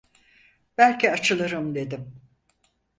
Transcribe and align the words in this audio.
Belki 0.77 1.11
açılırım 1.11 1.75
dedim. 1.75 2.13